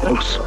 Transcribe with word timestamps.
todos. 0.00 0.40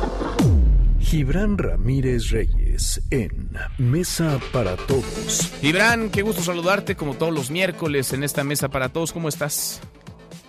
Gibran 1.00 1.58
Ramírez 1.58 2.32
Reyes 2.32 3.02
en 3.12 3.52
Mesa 3.78 4.40
para 4.52 4.76
Todos. 4.76 5.52
Gibran, 5.62 6.10
qué 6.10 6.22
gusto 6.22 6.42
saludarte 6.42 6.96
como 6.96 7.16
todos 7.16 7.34
los 7.34 7.52
miércoles 7.52 8.14
en 8.14 8.24
esta 8.24 8.44
Mesa 8.44 8.70
para 8.70 8.90
Todos. 8.90 9.14
¿Cómo 9.14 9.30
estás? 9.30 9.82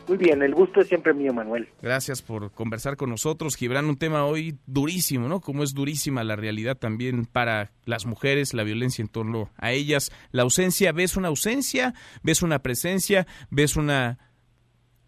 Muy 0.08 0.18
bien, 0.18 0.42
el 0.42 0.54
gusto 0.54 0.80
es 0.80 0.88
siempre 0.88 1.14
mío, 1.14 1.32
Manuel. 1.32 1.68
Gracias 1.80 2.20
por 2.20 2.52
conversar 2.52 2.96
con 2.96 3.10
nosotros. 3.10 3.56
Gibran, 3.56 3.86
un 3.86 3.96
tema 3.96 4.26
hoy 4.26 4.58
durísimo, 4.66 5.28
¿no? 5.28 5.40
Como 5.40 5.62
es 5.62 5.72
durísima 5.72 6.24
la 6.24 6.36
realidad 6.36 6.76
también 6.76 7.24
para 7.24 7.72
las 7.84 8.04
mujeres, 8.04 8.54
la 8.54 8.64
violencia 8.64 9.02
en 9.02 9.08
torno 9.08 9.50
a 9.56 9.72
ellas. 9.72 10.12
La 10.30 10.42
ausencia, 10.42 10.92
¿ves 10.92 11.16
una 11.16 11.28
ausencia? 11.28 11.94
¿Ves 12.22 12.42
una 12.42 12.60
presencia? 12.60 13.26
¿Ves 13.50 13.76
una 13.76 14.18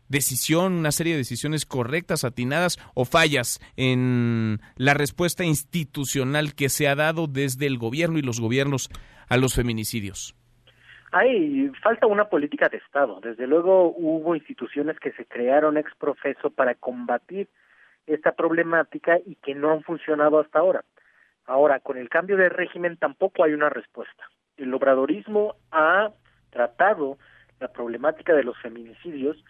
decisión, 0.08 0.74
una 0.74 0.92
serie 0.92 1.12
de 1.12 1.18
decisiones 1.18 1.66
correctas, 1.66 2.24
atinadas 2.24 2.78
o 2.94 3.04
fallas 3.04 3.60
en 3.76 4.60
la 4.76 4.94
respuesta 4.94 5.44
institucional 5.44 6.54
que 6.54 6.68
se 6.68 6.88
ha 6.88 6.94
dado 6.94 7.26
desde 7.26 7.66
el 7.66 7.78
gobierno 7.78 8.18
y 8.18 8.22
los 8.22 8.40
gobiernos 8.40 8.88
a 9.28 9.36
los 9.36 9.54
feminicidios? 9.54 10.34
Hay 11.12 11.70
falta 11.82 12.06
una 12.06 12.28
política 12.28 12.68
de 12.68 12.78
Estado. 12.78 13.20
Desde 13.20 13.46
luego 13.46 13.94
hubo 13.96 14.34
instituciones 14.34 14.98
que 14.98 15.12
se 15.12 15.24
crearon 15.24 15.76
ex 15.76 15.94
profeso 15.94 16.50
para 16.50 16.74
combatir 16.74 17.48
esta 18.06 18.32
problemática 18.32 19.18
y 19.24 19.36
que 19.36 19.54
no 19.54 19.72
han 19.72 19.82
funcionado 19.82 20.38
hasta 20.38 20.58
ahora. 20.58 20.84
Ahora, 21.46 21.80
con 21.80 21.96
el 21.96 22.08
cambio 22.08 22.36
de 22.36 22.48
régimen 22.48 22.96
tampoco 22.96 23.44
hay 23.44 23.52
una 23.52 23.68
respuesta. 23.68 24.24
El 24.56 24.74
obradorismo 24.74 25.54
ha 25.70 26.10
tratado 26.50 27.18
la 27.60 27.68
problemática 27.68 28.34
de 28.34 28.44
los 28.44 28.58
feminicidios 28.58 29.42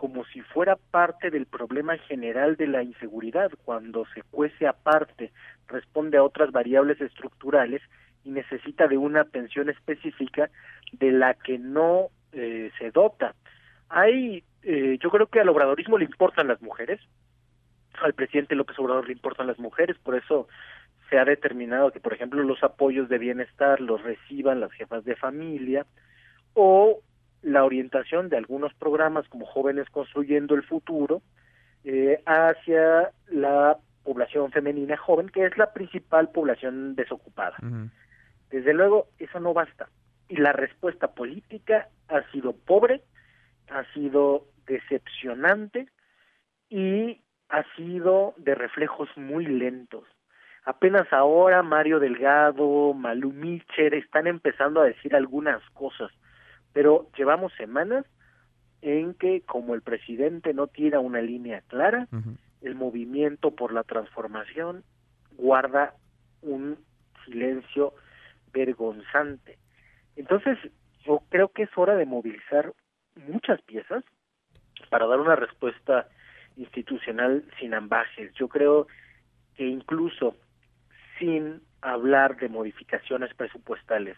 como 0.00 0.24
si 0.24 0.40
fuera 0.40 0.76
parte 0.76 1.30
del 1.30 1.44
problema 1.44 1.98
general 1.98 2.56
de 2.56 2.66
la 2.66 2.82
inseguridad, 2.82 3.50
cuando 3.66 4.06
se 4.14 4.22
cuece 4.22 4.66
aparte, 4.66 5.30
responde 5.68 6.16
a 6.16 6.22
otras 6.22 6.52
variables 6.52 6.98
estructurales 7.02 7.82
y 8.24 8.30
necesita 8.30 8.88
de 8.88 8.96
una 8.96 9.20
atención 9.20 9.68
específica 9.68 10.48
de 10.92 11.12
la 11.12 11.34
que 11.34 11.58
no 11.58 12.08
eh, 12.32 12.70
se 12.78 12.90
dota. 12.92 13.34
Hay, 13.90 14.42
eh, 14.62 14.96
yo 15.02 15.10
creo 15.10 15.26
que 15.26 15.40
al 15.40 15.50
obradorismo 15.50 15.98
le 15.98 16.06
importan 16.06 16.48
las 16.48 16.62
mujeres, 16.62 16.98
al 18.00 18.14
presidente 18.14 18.54
López 18.54 18.78
Obrador 18.78 19.06
le 19.06 19.12
importan 19.12 19.48
las 19.48 19.58
mujeres, 19.58 19.98
por 19.98 20.16
eso 20.16 20.48
se 21.10 21.18
ha 21.18 21.26
determinado 21.26 21.92
que, 21.92 22.00
por 22.00 22.14
ejemplo, 22.14 22.42
los 22.42 22.64
apoyos 22.64 23.10
de 23.10 23.18
bienestar 23.18 23.82
los 23.82 24.02
reciban 24.02 24.60
las 24.60 24.72
jefas 24.72 25.04
de 25.04 25.14
familia 25.16 25.84
o 26.54 27.02
la 27.42 27.64
orientación 27.64 28.28
de 28.28 28.36
algunos 28.36 28.74
programas 28.74 29.28
como 29.28 29.46
Jóvenes 29.46 29.88
Construyendo 29.90 30.54
el 30.54 30.62
Futuro 30.62 31.22
eh, 31.84 32.22
hacia 32.26 33.10
la 33.28 33.78
población 34.04 34.50
femenina 34.50 34.96
joven, 34.96 35.28
que 35.28 35.44
es 35.44 35.56
la 35.56 35.72
principal 35.72 36.30
población 36.30 36.94
desocupada. 36.94 37.56
Desde 38.50 38.74
luego, 38.74 39.08
eso 39.18 39.40
no 39.40 39.54
basta. 39.54 39.88
Y 40.28 40.36
la 40.36 40.52
respuesta 40.52 41.14
política 41.14 41.88
ha 42.08 42.22
sido 42.30 42.52
pobre, 42.52 43.02
ha 43.68 43.84
sido 43.92 44.46
decepcionante 44.66 45.88
y 46.68 47.22
ha 47.48 47.64
sido 47.76 48.34
de 48.36 48.54
reflejos 48.54 49.08
muy 49.16 49.46
lentos. 49.46 50.04
Apenas 50.64 51.12
ahora 51.12 51.62
Mario 51.62 51.98
Delgado, 51.98 52.94
Malú 52.94 53.32
Mitcher 53.32 53.94
están 53.94 54.26
empezando 54.26 54.80
a 54.80 54.84
decir 54.84 55.16
algunas 55.16 55.62
cosas, 55.70 56.12
pero 56.72 57.08
llevamos 57.16 57.52
semanas 57.54 58.04
en 58.82 59.14
que 59.14 59.42
como 59.42 59.74
el 59.74 59.82
presidente 59.82 60.54
no 60.54 60.66
tira 60.66 61.00
una 61.00 61.20
línea 61.20 61.62
clara, 61.68 62.08
el 62.62 62.74
movimiento 62.74 63.54
por 63.54 63.72
la 63.72 63.84
transformación 63.84 64.84
guarda 65.36 65.94
un 66.42 66.78
silencio 67.24 67.94
vergonzante. 68.52 69.58
Entonces, 70.16 70.58
yo 71.04 71.22
creo 71.28 71.48
que 71.48 71.64
es 71.64 71.70
hora 71.76 71.96
de 71.96 72.06
movilizar 72.06 72.72
muchas 73.26 73.60
piezas 73.62 74.04
para 74.88 75.06
dar 75.06 75.20
una 75.20 75.36
respuesta 75.36 76.08
institucional 76.56 77.44
sin 77.58 77.74
ambajes. 77.74 78.32
Yo 78.34 78.48
creo 78.48 78.86
que 79.56 79.66
incluso 79.66 80.36
sin 81.18 81.62
hablar 81.82 82.36
de 82.36 82.48
modificaciones 82.48 83.34
presupuestales 83.34 84.16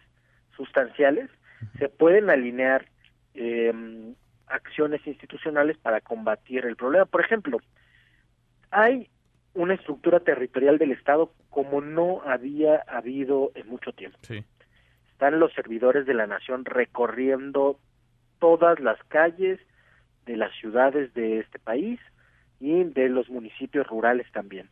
sustanciales, 0.57 1.31
se 1.79 1.89
pueden 1.89 2.31
alinear 2.31 2.87
eh, 3.35 4.15
acciones 4.47 5.07
institucionales 5.07 5.79
para 5.79 6.01
combatir 6.01 6.65
el 6.67 6.77
problema. 6.77 7.07
Por 7.07 7.23
ejemplo, 7.23 7.59
hay 8.71 9.09
una 9.55 9.75
estructura 9.75 10.21
territorial 10.21 10.79
del 10.79 10.93
Estado 10.93 11.33
como 11.51 11.81
no 11.81 12.23
había 12.23 12.77
habido 12.87 13.53
en 13.55 13.69
mucho 13.69 13.93
tiempo. 13.93 14.19
Están 15.11 15.39
los 15.39 15.53
servidores 15.53 16.07
de 16.07 16.15
la 16.15 16.27
nación 16.27 16.65
recorriendo 16.65 17.79
todas 18.39 18.81
las 18.81 19.03
calles 19.05 19.61
de 20.27 20.37
las 20.37 20.53
ciudades 20.57 21.13
de 21.15 21.41
este 21.41 21.59
país 21.59 22.01
y 22.61 22.85
de 22.85 23.09
los 23.09 23.29
municipios 23.29 23.87
rurales 23.87 24.27
también. 24.33 24.69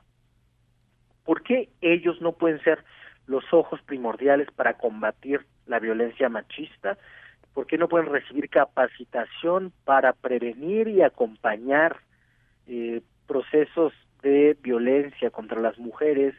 ¿Por 1.24 1.42
qué 1.42 1.68
ellos 1.80 2.20
no 2.20 2.32
pueden 2.32 2.62
ser 2.62 2.82
los 3.26 3.44
ojos 3.52 3.80
primordiales 3.82 4.48
para 4.50 4.74
combatir 4.74 5.46
la 5.70 5.78
violencia 5.78 6.28
machista? 6.28 6.98
¿Por 7.54 7.66
qué 7.66 7.78
no 7.78 7.88
pueden 7.88 8.12
recibir 8.12 8.48
capacitación 8.48 9.72
para 9.84 10.12
prevenir 10.12 10.88
y 10.88 11.02
acompañar 11.02 11.96
eh, 12.66 13.00
procesos 13.26 13.92
de 14.22 14.56
violencia 14.62 15.30
contra 15.30 15.60
las 15.60 15.78
mujeres, 15.78 16.34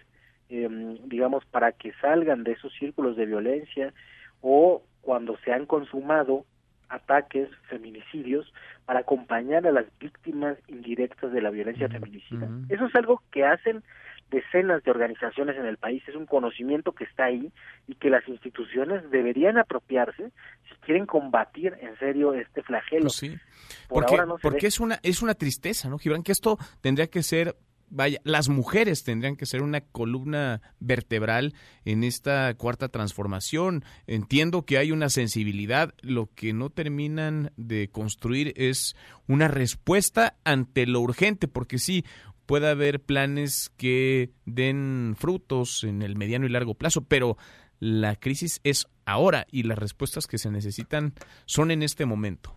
em, 0.50 0.98
digamos, 1.08 1.46
para 1.46 1.72
que 1.72 1.94
salgan 1.94 2.44
de 2.44 2.52
esos 2.52 2.74
círculos 2.74 3.16
de 3.16 3.26
violencia 3.26 3.94
o 4.42 4.84
cuando 5.02 5.38
se 5.44 5.52
han 5.52 5.66
consumado 5.66 6.46
ataques, 6.90 7.50
feminicidios, 7.70 8.54
para 8.86 9.00
acompañar 9.00 9.66
a 9.66 9.72
las 9.72 9.86
víctimas 10.00 10.58
indirectas 10.68 11.32
de 11.32 11.42
la 11.42 11.50
violencia 11.50 11.88
feminicida. 11.88 12.50
Eso 12.68 12.86
es 12.86 12.96
algo 12.96 13.22
que 13.32 13.46
hacen 13.46 13.82
decenas 14.32 14.84
de 14.84 14.92
organizaciones 14.92 15.58
en 15.58 15.66
el 15.66 15.78
país, 15.78 16.02
es 16.08 16.16
un 16.16 16.26
conocimiento 16.26 16.94
que 16.94 17.04
está 17.04 17.26
ahí 17.26 17.52
y 17.88 17.96
que 17.96 18.10
las 18.10 18.28
instituciones 18.28 19.08
deberían 19.12 19.58
apropiarse 19.58 20.32
si 20.70 20.76
quieren 20.82 21.06
combatir 21.06 21.78
en 21.82 21.96
serio 22.00 22.34
este 22.34 22.64
flagelo. 22.64 23.04
Pues 23.04 23.16
sí, 23.16 23.38
porque, 23.88 24.18
porque 24.42 24.68
es 24.68 24.80
una 24.80 25.00
es 25.04 25.22
una 25.22 25.36
tristeza, 25.36 25.90
¿no, 25.90 26.00
Gibran? 26.00 26.24
Que 26.24 26.32
esto 26.32 26.58
tendría 26.82 27.08
que 27.08 27.22
ser 27.22 27.56
vaya, 27.92 28.20
las 28.24 28.50
mujeres 28.50 29.04
tendrían 29.04 29.36
que 29.36 29.46
ser 29.46 29.62
una 29.62 29.82
columna 29.82 30.62
vertebral 30.80 31.54
en 31.86 32.04
esta 32.04 32.54
cuarta 32.56 32.90
transformación. 32.90 33.84
Entiendo 34.08 34.66
que 34.66 34.78
hay 34.78 34.92
una 34.92 35.10
sensibilidad, 35.10 35.94
lo 36.02 36.30
que 36.34 36.54
no 36.54 36.70
terminan 36.70 37.52
de 37.58 37.90
construir 37.90 38.54
es 38.56 38.96
una 39.28 39.48
respuesta 39.48 40.38
ante 40.44 40.88
lo 40.88 41.02
urgente, 41.02 41.48
porque 41.48 41.78
sí, 41.78 42.06
puede 42.46 42.70
haber 42.70 43.00
planes 43.00 43.74
que 43.78 44.30
den 44.46 45.16
frutos 45.18 45.84
en 45.84 46.02
el 46.02 46.16
mediano 46.16 46.46
y 46.46 46.50
largo 46.50 46.76
plazo, 46.76 47.06
pero 47.08 47.38
la 47.80 48.16
crisis 48.16 48.62
es 48.64 48.88
ahora 49.06 49.46
y 49.52 49.64
las 49.64 49.80
respuestas 49.80 50.28
que 50.28 50.38
se 50.38 50.52
necesitan 50.52 51.14
son 51.46 51.72
en 51.72 51.82
este 51.82 52.06
momento. 52.06 52.56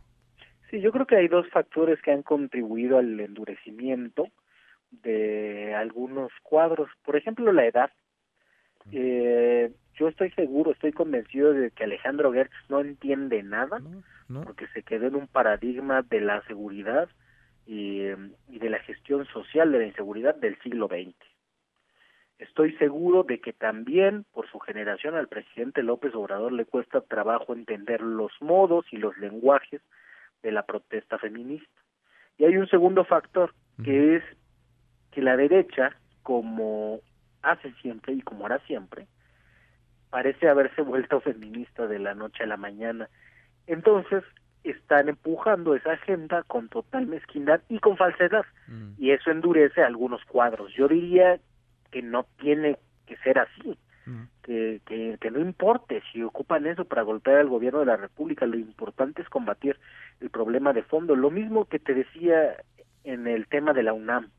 Sí, 0.71 0.81
yo 0.81 0.93
creo 0.93 1.07
que 1.07 1.17
hay 1.17 1.29
dos 1.29 1.49
factores 1.51 2.01
que 2.03 2.13
han 2.13 2.23
contribuido 2.23 2.99
al 2.99 3.19
endurecimiento 3.21 4.29
de 4.91 5.75
algunos 5.75 6.31
cuadros. 6.43 6.89
Por 7.05 7.17
ejemplo, 7.17 7.53
la 7.53 7.67
edad. 7.67 7.91
Eh, 8.93 9.73
yo 9.95 10.09
estoy 10.09 10.31
seguro, 10.33 10.73
estoy 10.73 10.93
convencido 10.93 11.53
de 11.53 11.71
que 11.71 11.85
Alejandro 11.85 12.33
Gertz 12.33 12.53
no 12.69 12.81
entiende 12.81 13.43
nada, 13.43 13.81
porque 14.45 14.67
se 14.75 14.83
quedó 14.83 15.07
en 15.07 15.15
un 15.15 15.27
paradigma 15.27 16.03
de 16.03 16.21
la 16.21 16.43
seguridad 16.47 17.09
y, 17.67 18.03
y 18.49 18.59
de 18.59 18.71
la 18.71 18.79
gestión 18.81 19.27
social 19.27 19.73
de 19.73 19.79
la 19.79 19.87
inseguridad 19.87 20.35
del 20.35 20.59
siglo 20.61 20.89
XX. 20.89 21.15
Estoy 22.39 22.77
seguro 22.77 23.23
de 23.23 23.41
que 23.41 23.53
también 23.53 24.25
por 24.33 24.51
su 24.51 24.59
generación 24.59 25.15
al 25.15 25.29
presidente 25.29 25.83
López 25.83 26.15
Obrador 26.15 26.53
le 26.53 26.65
cuesta 26.65 27.01
trabajo 27.01 27.55
entender 27.55 28.01
los 28.01 28.33
modos 28.41 28.85
y 28.91 28.97
los 28.97 29.17
lenguajes 29.19 29.81
de 30.43 30.53
la 30.53 30.65
protesta 30.65 31.19
feminista. 31.19 31.81
Y 32.37 32.45
hay 32.45 32.57
un 32.57 32.69
segundo 32.69 33.05
factor, 33.05 33.55
que 33.85 34.17
es 34.17 34.25
que 35.13 35.23
la 35.23 35.37
derecha, 35.37 35.97
como 36.23 37.01
hace 37.43 37.73
siempre 37.81 38.15
y 38.15 38.21
como 38.21 38.47
hará 38.47 38.59
siempre, 38.67 39.07
parece 40.11 40.49
haberse 40.49 40.83
vuelto 40.83 41.21
feminista 41.23 41.87
de 41.87 41.99
la 42.01 42.15
noche 42.15 42.43
a 42.43 42.47
la 42.47 42.57
mañana. 42.57 43.09
Entonces, 43.67 44.25
están 44.71 45.09
empujando 45.09 45.75
esa 45.75 45.93
agenda 45.93 46.43
con 46.45 46.69
total 46.69 47.07
mezquindad 47.07 47.61
y 47.69 47.79
con 47.79 47.97
falsedad. 47.97 48.45
Mm. 48.67 48.93
Y 48.99 49.11
eso 49.11 49.31
endurece 49.31 49.83
algunos 49.83 50.25
cuadros. 50.25 50.73
Yo 50.75 50.89
diría 50.89 51.39
que 51.91 52.03
no 52.03 52.27
tiene 52.39 52.79
que 53.07 53.17
ser 53.19 53.39
así. 53.39 53.79
Mm. 54.07 54.23
Que, 54.43 54.81
que, 54.87 55.17
que, 55.21 55.31
no 55.31 55.41
importe 55.41 56.03
si 56.13 56.23
ocupan 56.23 56.67
eso 56.67 56.85
para 56.85 57.03
golpear 57.03 57.39
al 57.39 57.49
gobierno 57.49 57.81
de 57.81 57.87
la 57.87 57.97
República, 57.97 58.45
lo 58.45 58.59
importante 58.59 59.23
es 59.23 59.29
combatir 59.29 59.79
el 60.21 60.31
problema 60.31 60.73
de 60.73 60.83
fondo. 60.83 61.17
Lo 61.17 61.31
mismo 61.31 61.67
que 61.67 61.79
te 61.79 61.95
decía 61.95 62.57
en 63.05 63.27
el 63.27 63.47
tema 63.47 63.73
de 63.73 63.83
la 63.83 63.93
UNAM. 63.93 64.31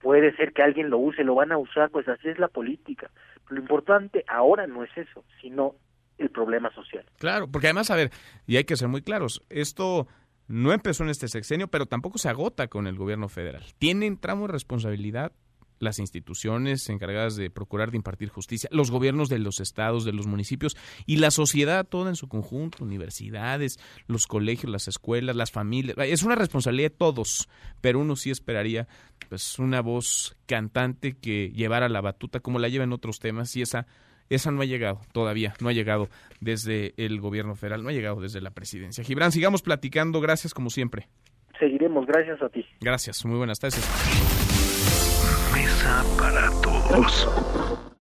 puede 0.00 0.34
ser 0.36 0.52
que 0.52 0.62
alguien 0.62 0.90
lo 0.90 0.98
use, 0.98 1.24
lo 1.24 1.34
van 1.34 1.52
a 1.52 1.58
usar, 1.58 1.90
pues 1.90 2.06
así 2.08 2.28
es 2.28 2.38
la 2.38 2.48
política. 2.48 3.10
Lo 3.48 3.60
importante 3.60 4.24
ahora 4.28 4.66
no 4.66 4.84
es 4.84 4.90
eso, 4.96 5.24
sino 5.40 5.74
el 6.18 6.30
problema 6.30 6.72
social. 6.74 7.04
Claro, 7.18 7.48
porque 7.48 7.68
además, 7.68 7.90
a 7.90 7.96
ver, 7.96 8.10
y 8.46 8.56
hay 8.56 8.64
que 8.64 8.76
ser 8.76 8.88
muy 8.88 9.02
claros, 9.02 9.42
esto 9.48 10.06
no 10.48 10.72
empezó 10.72 11.02
en 11.02 11.10
este 11.10 11.28
sexenio, 11.28 11.68
pero 11.68 11.86
tampoco 11.86 12.18
se 12.18 12.28
agota 12.28 12.68
con 12.68 12.86
el 12.86 12.96
gobierno 12.96 13.28
federal. 13.28 13.64
Tienen 13.78 14.18
tramo 14.18 14.46
de 14.46 14.52
responsabilidad 14.52 15.32
las 15.78 15.98
instituciones 15.98 16.88
encargadas 16.88 17.36
de 17.36 17.50
procurar 17.50 17.90
de 17.90 17.98
impartir 17.98 18.30
justicia, 18.30 18.68
los 18.72 18.90
gobiernos 18.90 19.28
de 19.28 19.38
los 19.38 19.60
estados, 19.60 20.04
de 20.04 20.12
los 20.12 20.26
municipios 20.26 20.76
y 21.04 21.16
la 21.16 21.30
sociedad 21.30 21.86
toda 21.86 22.08
en 22.08 22.16
su 22.16 22.28
conjunto, 22.28 22.84
universidades, 22.84 23.78
los 24.06 24.26
colegios, 24.26 24.72
las 24.72 24.88
escuelas, 24.88 25.36
las 25.36 25.50
familias. 25.50 25.96
Es 25.98 26.22
una 26.22 26.34
responsabilidad 26.34 26.90
de 26.90 26.96
todos, 26.96 27.48
pero 27.80 28.00
uno 28.00 28.16
sí 28.16 28.30
esperaría 28.30 28.88
pues 29.28 29.58
una 29.58 29.80
voz 29.80 30.36
cantante 30.46 31.16
que 31.16 31.50
llevara 31.50 31.88
la 31.88 32.00
batuta 32.00 32.40
como 32.40 32.58
la 32.58 32.68
lleva 32.68 32.84
en 32.84 32.92
otros 32.92 33.18
temas 33.18 33.54
y 33.56 33.62
esa 33.62 33.86
esa 34.30 34.50
no 34.50 34.62
ha 34.62 34.64
llegado 34.64 35.00
todavía, 35.12 35.54
no 35.60 35.68
ha 35.68 35.72
llegado 35.72 36.08
desde 36.40 36.94
el 36.96 37.20
gobierno 37.20 37.54
federal, 37.54 37.82
no 37.82 37.88
ha 37.88 37.92
llegado 37.92 38.20
desde 38.20 38.40
la 38.40 38.50
presidencia. 38.50 39.04
Gibran, 39.04 39.32
sigamos 39.32 39.62
platicando, 39.62 40.20
gracias 40.20 40.54
como 40.54 40.70
siempre. 40.70 41.08
Seguiremos, 41.58 42.06
gracias 42.06 42.42
a 42.42 42.48
ti. 42.48 42.64
Gracias, 42.80 43.24
muy 43.24 43.38
buenas 43.38 43.58
tardes 43.58 43.84
para 46.18 46.50
todos. 46.62 47.85